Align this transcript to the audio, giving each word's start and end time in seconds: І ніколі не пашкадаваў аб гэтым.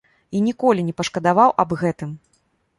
І 0.37 0.39
ніколі 0.45 0.85
не 0.87 0.95
пашкадаваў 1.03 1.55
аб 1.67 1.79
гэтым. 1.85 2.19